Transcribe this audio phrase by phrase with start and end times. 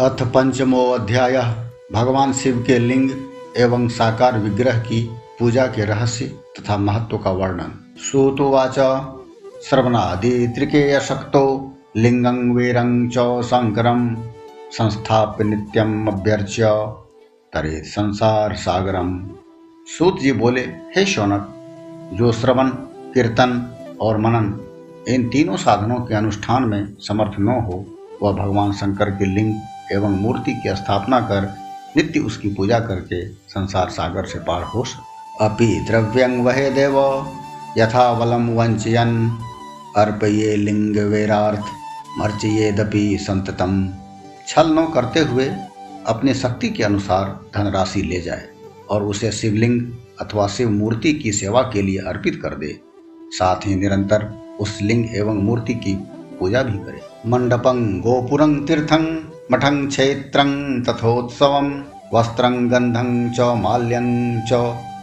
[0.00, 1.36] अथ पंचमो अध्याय
[1.92, 3.10] भगवान शिव के लिंग
[3.56, 8.74] एवं साकार विग्रह की पूजा के रहस्य तथा महत्व का वर्णन। सूतुवाच
[9.64, 14.16] श्रवणादि त्रिकेय शक्तो लिंगं वीरं च शंकरम
[14.72, 16.70] संस्थाप्य नित्यम अभ्यर्च्य
[17.52, 19.30] तरे संसार सागरम।
[19.98, 21.54] सूत जी बोले, हे शौनक,
[22.12, 22.68] जो श्रवण,
[23.14, 24.60] कीर्तन और मनन
[25.08, 27.84] इन तीनों साधनों के अनुष्ठान में समर्थ न हो,
[28.22, 29.54] वह भगवान शंकर के लिंग
[29.92, 31.54] एवं मूर्ति की स्थापना कर
[31.96, 34.84] नित्य उसकी पूजा करके संसार सागर से पार हो
[35.40, 36.98] अपि द्रव्यं वहे देव,
[37.78, 39.38] यथा बलम वंचयन
[39.96, 41.64] अर्पये लिंग वेरार्थ,
[42.18, 43.88] मर्चयेदपि संततम।
[44.48, 45.48] छल न करते हुए
[46.06, 48.48] अपनी शक्ति के अनुसार धनराशि ले जाए
[48.90, 49.80] और उसे शिवलिंग
[50.20, 52.78] अथवा शिव मूर्ति की सेवा के लिए अर्पित कर दे।
[53.30, 54.24] साथ ही निरंतर
[54.60, 55.94] उस लिंग एवं मूर्ति की
[56.40, 59.06] पूजा भी करे। मंडपं, गोपुरं, तीर्थं
[59.52, 61.82] मठं क्षेत्रं तथोत्सवं,
[62.14, 64.52] वस्त्रं, गन्धं च, माल्यं च,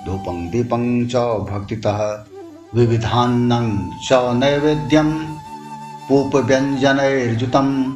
[0.06, 2.26] धूपं, दीपं च, भक्तितः
[2.76, 5.26] विविधान्नं च नैवेद्यं,
[6.10, 7.96] पूपव्यञ्जनैर्युतं,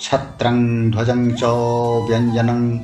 [0.00, 1.44] छत्रं ध्वजं च
[2.10, 2.78] व्यञ्जनं,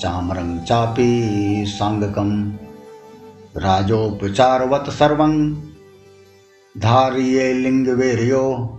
[0.00, 2.50] चामरं चापि साङ्गकं,
[3.60, 5.54] राजोपचारवत् सर्वं,
[6.78, 8.74] धार्ये लिङ्गवेर्यो,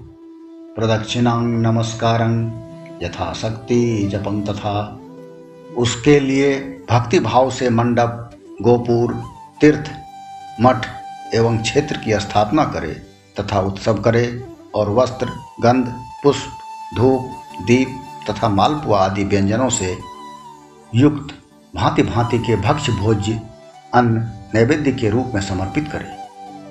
[0.75, 2.68] प्रदक्षिणां नमस्कारं।
[3.03, 4.99] यथाशक्ति जपं तथा।
[5.77, 8.29] उसके लिए भक्ति भाव से मंडप,
[8.61, 9.23] गोपुर,
[9.61, 9.91] तीर्थ,
[10.61, 10.85] मठ
[11.35, 13.01] एवं क्षेत्र की स्थापना करे
[13.39, 15.29] तथा उत्सव करे और वस्त्र,
[15.61, 16.49] गंध, पुष्प,
[16.97, 17.31] धूप,
[17.67, 19.97] दीप तथा मालपुआ आदि व्यंजनों से
[20.95, 21.35] युक्त
[21.75, 23.41] भांति भांति के भक्ष भोज्य,
[23.93, 26.19] अन्न, नैवेद्य के रूप में समर्पित करे।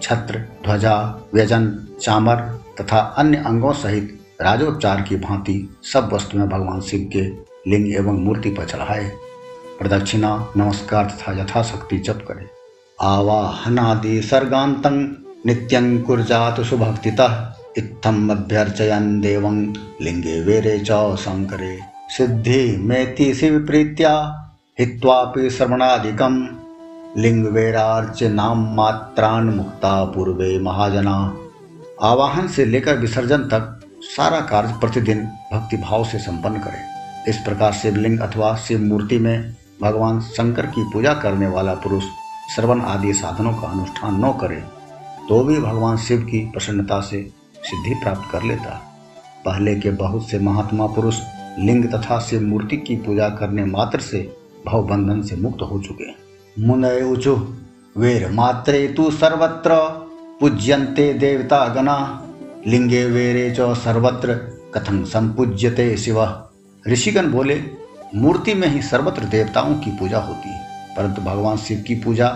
[0.02, 2.36] छत्र, ध्वजा, व्यजन, चामर
[2.80, 7.20] तथा अन्य अंगों सहित राजोपचार की भांति सब वस्तुएँ भगवान शिव के
[7.70, 9.12] लिंग एवं मूर्ति पर चढ़ाए।
[9.78, 12.46] प्रदक्षिणा, नमस्कार तथा यथाशक्ति जप करे।
[13.00, 15.08] आवाहनादि सर्गांतं
[15.46, 24.44] नित्यं कुर्जात सुभक्तितः इत्थम अभ्यर्चयन देवं लिंगे वेरे च शंकरे सिद्धि मेति शिव प्रीत्या,
[24.78, 25.50] हित्वापि
[27.42, 31.36] वेरार्च नाम मात्रान मुक्ता पूर्वे महाजना।
[32.02, 37.72] आवाहन से लेकर विसर्जन तक सारा कार्य प्रतिदिन भक्ति भाव से संपन्न करे। इस प्रकार
[37.72, 42.04] शिवलिंग अथवा शिव मूर्ति में भगवान शंकर की पूजा करने वाला पुरुष
[42.54, 44.60] श्रवण आदि साधनों का अनुष्ठान न करे
[45.28, 47.22] तो भी भगवान शिव की प्रसन्नता से
[47.62, 48.70] सिद्धि प्राप्त कर लेता।
[49.44, 51.20] पहले के बहुत से महात्मा पुरुष
[51.58, 54.20] लिंग तथा शिव मूर्ति की पूजा करने मात्र से
[54.66, 56.10] भव बंधन से मुक्त हो चुके
[56.56, 57.34] मुनय उचु
[57.96, 59.74] वेर मात्रे तु सर्वत्र,
[60.40, 61.98] पूज्यन्ते देवता गणा।
[62.68, 64.34] लिंगे वेरे च सर्वत्र
[64.74, 66.18] कथं संपूज्यते शिव।
[66.84, 67.62] ऋषिगण बोले,
[68.14, 70.60] मूर्ति में ही सर्वत्र देवताओं की पूजा होती है,
[70.96, 72.28] परंतु भगवान शिव की पूजा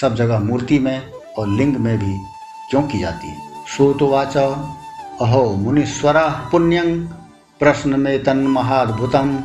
[0.00, 1.02] सब जगह मूर्ति में
[1.38, 2.14] और लिंग में भी
[2.70, 3.36] क्यों की जाती है?
[3.68, 7.06] श्रोतवाच अहो, मुनीश्वरा, पुण्यं
[7.60, 9.38] प्रश्न में तन महाद्भुतम।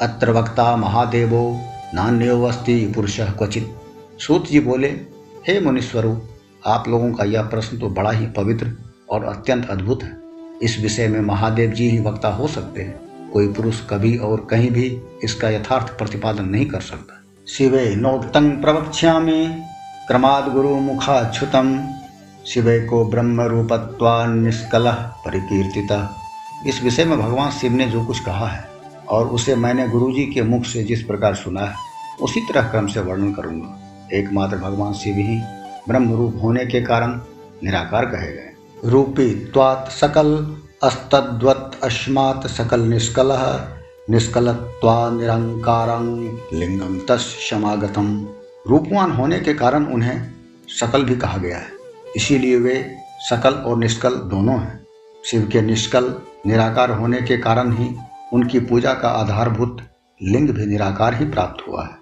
[0.00, 1.60] अत्र वक्ता महादेवो
[1.94, 3.74] नान्यो अस्ति पुरुष क्वचित।
[4.18, 4.88] सूत जी बोले,
[5.48, 6.18] हे मुनीश्वरों,
[6.66, 8.76] आप लोगों का यह प्रश्न तो बड़ा ही पवित्र
[9.10, 10.16] और अत्यंत अद्भुत है।
[10.62, 14.70] इस विषय में महादेव जी ही वक्ता हो सकते हैं। कोई पुरुष कभी और कहीं
[14.70, 19.64] भी इसका यथार्थ प्रतिपादन नहीं कर सकता। शिवे नोक्तं प्रवक्ष्यामि,
[20.08, 21.88] क्रमाद गुरु मुखाच्छुतम
[22.46, 26.16] शिवे को ब्रह्म रूपत्वा निष्कल परिकीर्तिता।
[26.66, 28.64] इस विषय में भगवान शिव ने जो कुछ कहा है
[29.08, 31.74] और उसे मैंने गुरु जी के मुख से जिस प्रकार सुना है,
[32.22, 33.76] उसी तरह क्रम से वर्णन करूँगा।
[34.12, 35.40] एकमात्र भगवान शिव ही
[35.88, 37.20] ब्रह्म रूप होने के कारण
[37.64, 38.49] निराकार कहे गए
[38.84, 43.28] रूपी त्वात् सकल, अस्तद्वत् अस्मात् सकल निष्कल,
[44.10, 48.28] निष्कलत्वा निरंकारं लिंगम तस् समागतम
[48.68, 50.30] रूपवान होने के कारण उन्हें
[50.68, 51.66] सकल भी कहा गया है।
[52.16, 54.86] इसीलिए वे सकल और निष्कल दोनों हैं।
[55.24, 56.14] शिव के निष्कल,
[56.46, 57.96] निराकार होने के कारण ही
[58.32, 59.78] उनकी पूजा का आधारभूत
[60.22, 61.92] लिंग भी निराकार ही प्राप्त हुआ है।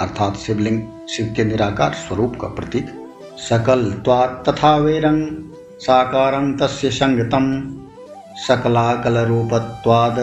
[0.00, 2.86] अर्थात शिवलिंग, शिव के निराकार स्वरूप का प्रतीक।
[3.38, 5.50] सकल, त्वात् तथा वेरंग
[5.84, 7.46] साकारं तस्य संगतं
[8.46, 10.18] सकलाकलरूपत्वाद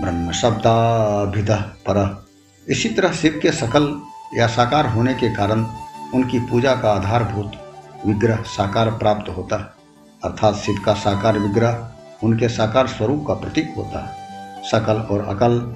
[0.00, 1.50] ब्रह्म शब्दाभिध
[1.86, 2.26] पर।
[2.68, 3.88] इसी तरह शिव के सकल
[4.36, 5.64] या साकार होने के कारण
[6.14, 7.52] उनकी पूजा का आधारभूत
[8.06, 9.64] विग्रह साकार प्राप्त होता है।
[10.24, 11.90] अर्थात शिव का साकार विग्रह
[12.24, 15.74] उनके साकार स्वरूप का प्रतीक होता है। सकल और अकल,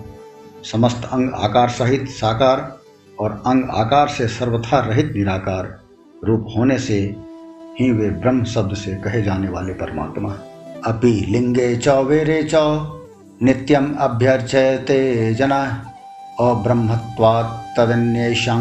[0.72, 2.78] समस्त अंग आकार सहित साकार
[3.20, 5.78] और अंग आकार से सर्वथा रहित निराकार
[6.24, 7.31] रूप होने से
[7.80, 10.30] ही वे ब्रह्म शब्द से कहे जाने वाले परमात्मा।
[10.86, 12.50] अपि लिंगे च, वेरे च,
[13.42, 15.62] नित्यम अभ्यर्चयते जना,
[16.40, 18.60] अब्रह्मत्वात् तदन्येषां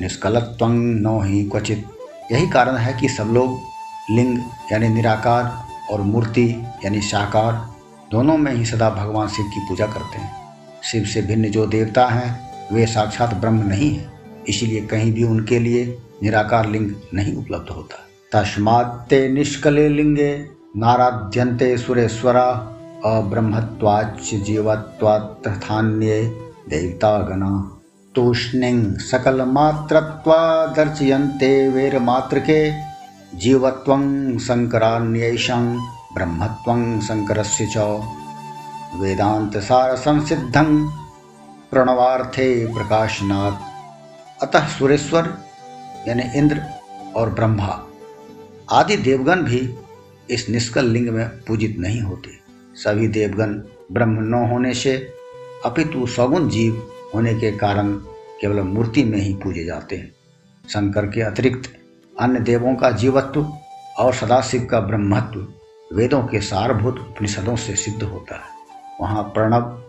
[0.00, 1.86] निष्कलत्वं न ही क्वचित।
[2.32, 3.60] यही कारण है कि सब लोग
[4.10, 4.38] लिंग
[4.72, 7.68] यानी निराकार और मूर्ति यानी साकार
[8.10, 10.32] दोनों में ही सदा भगवान शिव की पूजा करते हैं।
[10.82, 14.10] शिव से भिन्न जो देवता हैं, वे साक्षात ब्रह्म नहीं है।
[14.48, 18.03] इसीलिए कहीं भी उनके लिए निराकार लिंग नहीं उपलब्ध होता।
[18.34, 22.70] तस्मात्ते निष्कले लिंगे नाराध्यंते सुरेश्वरा
[23.04, 26.34] अब्रह्मत्वाच जीवत्वात्थान्ये
[26.68, 27.70] देवतागणा।
[28.14, 32.72] तूष्णिं सकलमात्रत्वादर्शयन्ते वेरमात्रके
[33.34, 35.78] जीवत्वं शङ्करान्यैषां
[36.14, 37.76] ब्रह्मत्वं शङ्करस्य च।
[39.00, 40.88] वेदान्तसारसंसिद्धं
[41.70, 43.52] प्रणवार्थे प्रकाशनाथ
[44.42, 45.38] अतः सुरेश्वर,
[46.08, 46.62] यानी इंद्र
[47.16, 47.86] और ब्रह्मा
[48.72, 49.74] आदि देवगण भी
[50.30, 52.30] इस निष्कल लिंग में पूजित नहीं होते।
[52.74, 53.54] सभी देवगण
[53.92, 54.96] ब्रह्म न होने से,
[55.64, 57.94] अपितु सगुण जीव होने के कारण
[58.40, 60.12] केवल मूर्ति में ही पूजे जाते हैं।
[60.68, 61.72] शंकर के अतिरिक्त
[62.20, 63.52] अन्य देवों का जीवत्व
[63.98, 65.46] और सदाशिव का ब्रह्मत्व
[65.96, 68.52] वेदों के सारभूत उपनिषदों से सिद्ध होता है।
[69.00, 69.82] वहाँ प्रणव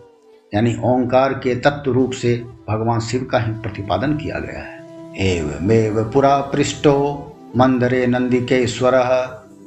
[0.54, 4.76] यानी ओंकार के तत्व रूप से भगवान शिव का ही प्रतिपादन किया गया है।
[5.18, 8.92] एवमेव पुरा पृष्ठो मंदरे नंदिकेश्वर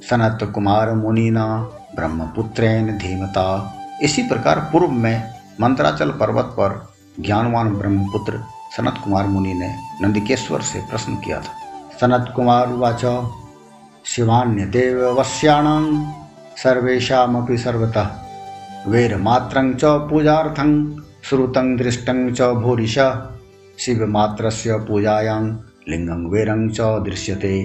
[0.10, 1.58] सनत कुमार मुनिना
[1.96, 6.88] ब्रह्मपुत्रेन धीमता। इसी प्रकार पूर्व में मंत्राचल पर्वत पर
[7.20, 8.44] ज्ञानवान ब्रह्मपुत्र
[8.78, 11.54] सनत कुमार मुनि ने नंदिकेश्वर से प्रश्न किया था।
[12.02, 13.06] सनत कुमार उवाच
[14.06, 16.12] शिवान्य देव वश्याणां
[16.58, 18.08] सर्वेशामपि सर्वतः।
[18.88, 23.00] वेरमात्रं च पूजार्थं, श्रुतं दृष्टं च भूरिश।
[23.80, 25.56] शिवमात्रस्य पूजायां
[25.90, 27.64] लिङ्गं वेरं च दृश्यते।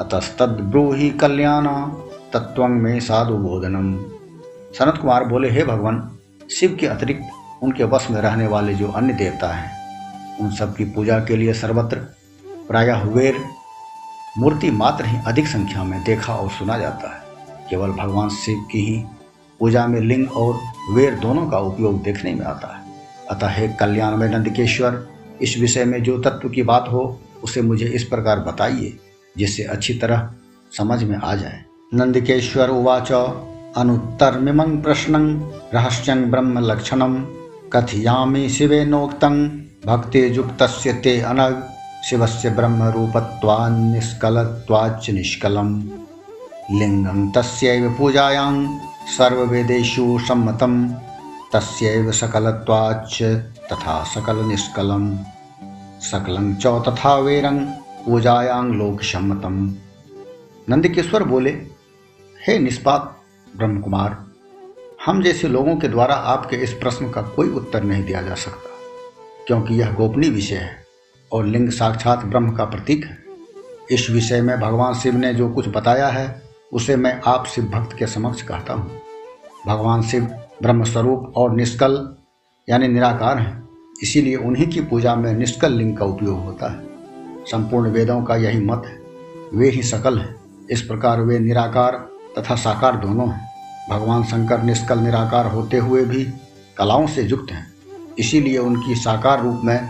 [0.00, 1.66] अतस्तद्ब्रूहि कल्याण
[2.32, 3.94] तत्व में साधु बोधनम
[4.78, 6.18] सनत कुमार बोले, हे भगवान,
[6.50, 9.70] शिव के अतिरिक्त उनके वश में रहने वाले जो अन्य देवता हैं,
[10.40, 11.96] उन सब की पूजा के लिए सर्वत्र
[12.68, 13.36] प्रायः वेर,
[14.38, 17.22] मूर्ति मात्र ही अधिक संख्या में देखा और सुना जाता है।
[17.70, 19.04] केवल भगवान शिव की ही
[19.60, 20.60] पूजा में लिंग और
[20.92, 22.82] वेर दोनों का उपयोग देखने में आता है।
[23.30, 25.06] अतः हे कल्याण में नंदकेश्वर,
[25.42, 28.98] इस विषय में जो तत्व की बात हो उसे मुझे इस प्रकार बताइए,
[29.38, 30.30] जिससे अच्छी तरह
[30.78, 31.64] समझ में आ जाए।
[31.94, 33.12] नंदिकेश्वर उवाच,
[33.76, 37.24] अनुत्तरमिमं प्रश्नं, रहस्यं ब्रह्म लक्षणं
[37.72, 39.48] कथयामि शिवेनोक्तं
[39.86, 41.68] भक्तियुक्तस्य ते अनग
[42.04, 45.82] शिवस्य ब्रह्मरूपत्वान्निष्कलत्वाच्च निष्कलं
[46.78, 48.78] लिङ्गं तस्यैव पूजायां,
[49.18, 50.88] सर्ववेदेषु सम्मतं
[51.52, 53.22] तस्यैव सकलत्वाच्च
[53.72, 55.33] तथा सकलनिष्कलं
[56.04, 57.64] सकलं च तथा वेरं
[58.04, 59.72] पूजायां लोकसम्मतम्।
[60.68, 61.50] नंदकिश्वर बोले,
[62.36, 63.16] हे निष्पाप
[63.56, 64.16] ब्रह्म कुमार
[65.06, 68.70] हम जैसे लोगों के द्वारा आपके इस प्रश्न का कोई उत्तर नहीं दिया जा सकता,
[69.46, 70.76] क्योंकि यह गोपनीय विषय है
[71.32, 73.18] और लिंग साक्षात ब्रह्म का प्रतीक है।
[73.90, 76.42] इस विषय में भगवान शिव ने जो कुछ बताया है,
[76.72, 79.00] उसे मैं आप शिव भक्त के समक्ष कहता हूँ।
[79.66, 80.24] भगवान शिव
[80.62, 82.16] ब्रह्म स्वरूप और निष्कल,
[82.68, 83.62] यानी निराकार हैं।
[84.02, 86.86] इसीलिए उन्हीं की पूजा में निष्कल लिंग का उपयोग होता है।
[87.46, 88.98] संपूर्ण वेदों का यही मत है।
[89.54, 90.36] वे ही सकल हैं।
[90.70, 93.50] इस प्रकार वे निराकार तथा साकार दोनों हैं।
[93.90, 96.24] भगवान शंकर निष्कल निराकार होते हुए भी
[96.76, 97.74] कलाओं से युक्त हैं।
[98.18, 99.88] इसीलिए उनकी साकार रूप में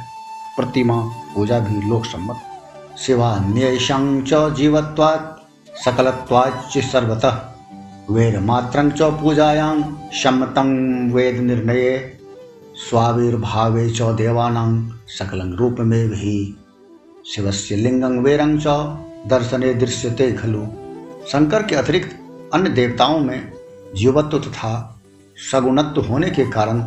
[0.57, 1.03] प्रतिमा,
[1.35, 2.37] पूजा भी लोक सम्मत
[2.99, 5.41] शिवान्येषां च जीवत्वात्,
[5.85, 7.43] सकलत्वाच्च सर्वतः।
[8.11, 10.69] वेद मात्रं च पूजायां सम्मतं
[11.11, 12.19] वेद निर्णये
[12.77, 14.71] स्वाविर्भावे च देवानां
[15.09, 16.57] सकलं रूपमेव हि
[17.35, 18.67] शिवस्य लिंगं वेरं च
[19.27, 20.65] दर्शने दृश्यते खलु।
[21.29, 22.19] शंकर के अतिरिक्त
[22.55, 23.53] अन्य देवताओं में
[23.95, 25.01] जीवत्व तथा
[25.53, 26.81] सगुणत्व होने के कारण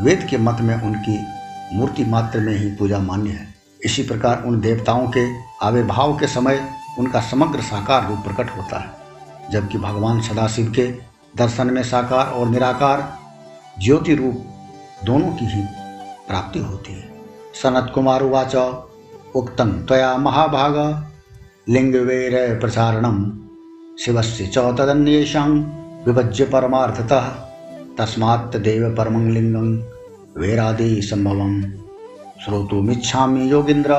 [0.00, 1.18] वेद के मत में उनकी
[1.76, 5.26] मूर्ति मात्र में ही पूजा मान्य है। इसी प्रकार उन देवताओं के
[5.62, 6.68] आविर्भाव के समय
[6.98, 10.86] उनका समग्र साकार रूप प्रकट होता है। जबकि भगवान सदाशिव के
[11.36, 13.18] दर्शन में साकार और निराकार
[13.82, 14.48] ज्योति रूप
[15.04, 15.62] दोनों की ही
[16.28, 17.10] प्राप्ति होती है।
[17.54, 18.56] सनत कुमार उवाच,
[19.34, 21.04] उक्तं त्वया महाभाग
[21.68, 23.38] लिंगवेर प्रचारणम
[24.00, 25.64] शिवस्य च तदन्येषां
[26.06, 27.28] विभज्य परमार्थतः,
[27.98, 29.84] तस्मात् देव परमं लिङ्गं
[30.40, 31.62] वेरादिसम्भवं
[32.44, 33.94] श्रोतुमिच्छामि योगींद्र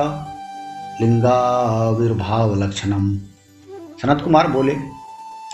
[1.00, 3.18] लिंगाविर्भावलक्षणम
[4.02, 4.76] सनत कुमार बोले,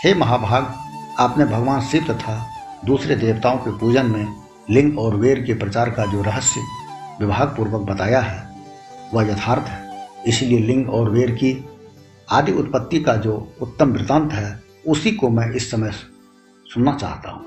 [0.03, 0.73] हे महाभाग,
[1.19, 2.47] आपने भगवान शिव तथा
[2.85, 4.40] दूसरे देवताओं के पूजन में
[4.71, 6.61] लिंग और वेर के प्रचार का जो रहस्य
[7.21, 8.49] विभाग पूर्वक बताया है,
[9.13, 11.65] वह यथार्थ है। इसीलिए लिंग और वेर की
[12.31, 15.91] आदि उत्पत्ति का जो उत्तम वृतांत है, उसी को मैं इस समय
[16.73, 17.45] सुनना चाहता हूँ।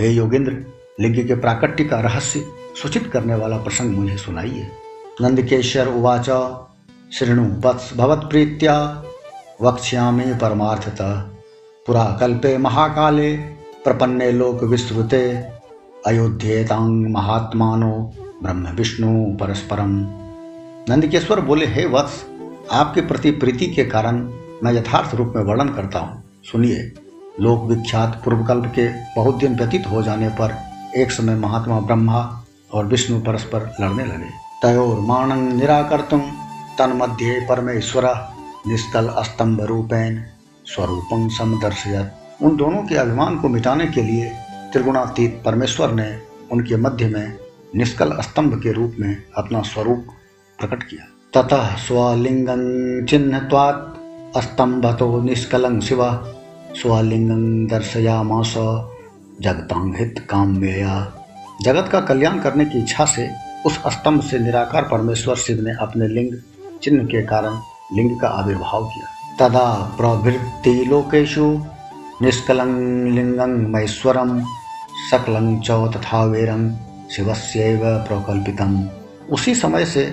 [0.00, 0.52] हे योगेंद्र,
[1.00, 2.44] लिंग के प्राकट्य का रहस्य
[2.82, 4.70] सूचित करने वाला प्रसंग मुझे सुनाइए।
[5.20, 6.30] नंदकेश्वर उवाच,
[7.12, 9.04] शृणु वत्स भवत प्रीत्या,
[9.62, 11.14] वक्ष्यामि परमार्थतः।
[11.86, 13.36] पुरा कल्पे महाकाले,
[13.84, 15.57] प्रपन्ने लोक विस्तृते।
[16.06, 18.12] अयोध्येतांग महात्मानो
[18.42, 19.88] ब्रह्म विष्णु परस्परम।
[20.88, 22.26] नंदकेश्वर बोले, हे वत्स,
[22.72, 24.16] आपके प्रति प्रीति के कारण
[24.62, 26.92] मैं यथार्थ रूप में वर्णन करता हूँ। सुनिए,
[27.40, 30.56] लोक विख्यात पूर्वकल्प के बहुत दिन व्यतीत हो जाने पर
[30.96, 34.30] एक समय महात्मा ब्रह्मा और विष्णु परस्पर लड़ने लगे।
[34.62, 34.98] तयोर
[35.36, 36.20] निराकर तुम
[36.78, 38.28] तन मध्य परमेश्वर,
[38.66, 40.22] निष्कल अस्तंभ रूपेण
[40.64, 44.32] स्वरूपं समदर्शयत। उन दोनों के अभिमान को मिटाने के लिए
[44.72, 46.18] त्रिगुणातीत परमेश्वर ने
[46.52, 47.38] उनके मध्य में
[47.76, 50.06] निष्कल स्तंभ के रूप में अपना स्वरूप
[50.58, 56.24] प्रकट किया। ततः स्वलिंगं चिन्हत्वात् स्तंभतो निष्कलं शिव।
[56.74, 58.54] स्वलिंगं दर्शयामास
[59.40, 61.12] जगतांग हित काम्यया।
[61.62, 63.30] जगत का कल्याण करने की इच्छा से
[63.66, 66.36] उस स्तंभ से निराकार परमेश्वर शिव ने अपने लिंग
[66.82, 67.60] चिन्ह के कारण
[67.96, 69.08] लिंग का आविर्भाव किया।
[69.38, 71.60] तदा प्रवृत्ति लोकेशु
[72.22, 72.70] निष्कलं
[73.10, 74.42] लिंगं महेश्वरम
[75.10, 76.70] सकलं च तथा वेरं
[77.10, 78.72] शिवस्यैव प्रकल्पितम।
[79.32, 80.04] उसी समय से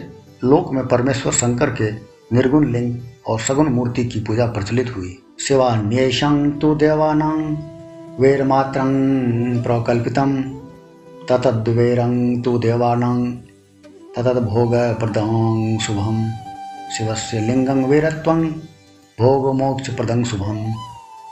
[0.44, 1.92] लोक में परमेश्वर शंकर के
[2.36, 2.96] निर्गुण लिंग
[3.28, 7.38] और सगुण मूर्ति की पूजा प्रचलित हुई। शिवान्येषं तो देवानां
[8.20, 8.92] वेरमात्रं
[9.64, 10.42] प्रकल्पितं
[11.30, 13.20] ततद्वेरं तु देवानां
[14.16, 16.26] ततद्भोगप्रदं शुभं
[16.98, 17.84] शिवस्य लिंगं
[19.54, 20.66] मोक्ष प्रदंग शुभम।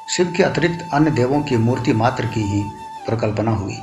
[0.10, 2.63] शिव के अतिरिक्त अन्य देवों की मूर्ति मात्र की ही
[3.05, 3.75] प्रकल्पना हुई।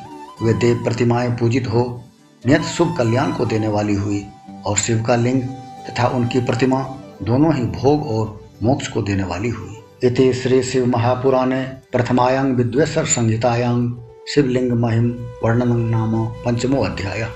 [0.43, 2.05] वे देव प्रतिमाएँ पूजित हो,
[2.47, 4.27] नियत शुभ कल्याण को देने वाली हुई
[4.67, 5.43] और शिव का लिंग
[5.89, 10.87] तथा उनकी प्रतिमा दोनों ही भोग और मोक्ष को देने वाली हुई। इति श्री शिव
[10.87, 13.97] महापुराणे प्रथमायांग विद्वेश्वर संहितायांग
[14.29, 15.11] शिवलिंग महिम
[15.45, 17.31] वर्णन नाम पंचमो अध्याय।